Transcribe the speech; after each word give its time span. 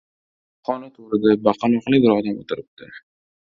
Xona 0.69 0.89
to‘rida 0.95 1.33
baqaloqli 1.49 2.01
bir 2.07 2.15
odam 2.15 2.41
o‘tiribdi. 2.45 2.91